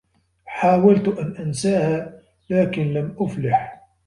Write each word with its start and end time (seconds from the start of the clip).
حاولت 0.45 1.07
أن 1.07 1.35
أنساها، 1.35 2.13
لكن 2.49 2.93
لم 2.93 3.15
أُفلِح. 3.19 3.81